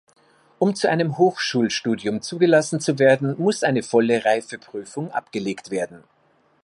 Um 0.57 0.73
zu 0.73 0.89
einem 0.89 1.19
Hochschulstudium 1.19 2.23
zugelassen 2.23 2.79
zu 2.79 2.97
werden, 2.97 3.35
muss 3.37 3.61
eine 3.61 3.83
volle 3.83 4.25
Reifeprüfung 4.25 5.11
abgelegt 5.11 5.69
werden. 5.69 6.03